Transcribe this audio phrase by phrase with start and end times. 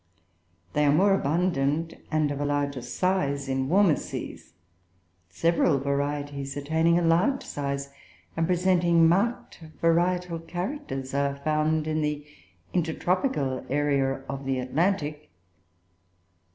[0.73, 4.53] They are more abundant and of a larger size in warmer seas;
[5.29, 7.91] several varieties, attaining a large size
[8.35, 12.25] and presenting marked varietal characters, are found in the
[12.73, 15.29] intertropical area of the Atlantic.